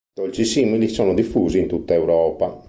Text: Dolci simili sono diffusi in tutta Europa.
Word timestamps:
Dolci 0.19 0.45
simili 0.45 0.87
sono 0.87 1.13
diffusi 1.13 1.59
in 1.59 1.67
tutta 1.67 1.93
Europa. 1.93 2.57